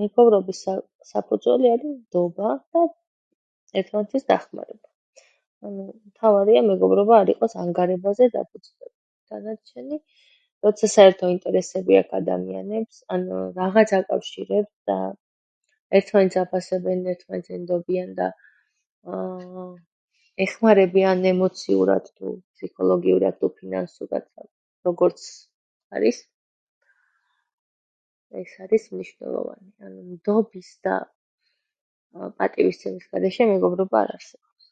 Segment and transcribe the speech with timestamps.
[0.00, 0.58] მეგობრობის
[1.10, 2.82] საფუძველი არის ნდობა და
[3.82, 5.26] ერთმანეთის დახმარება.
[6.10, 8.94] მთავარია ,მეგობრობა არ იყოს ანგარებაზე დაფუძნებული.
[9.32, 9.98] დანარჩენი
[10.66, 13.02] როცა საერთო ინტერესები აქვთ ადამიანებს.
[13.16, 14.96] ანუ რაღაც აკავშირებთ,
[16.00, 18.30] ერთმანეთს აფასებენ, ერთმანეთს ენდობიან და
[20.44, 24.26] ეხმარებიან ემოციურად თუ ფსიქოლოგიურად თუ ფინანსურად,
[24.88, 25.24] როგორც
[25.96, 26.20] არის
[28.40, 29.72] ეს არის მნიშვნელოვანი.
[30.12, 30.96] ნდობის და
[32.42, 34.68] პატივისცემის გარეშე მეგობრობა არ არსებობს.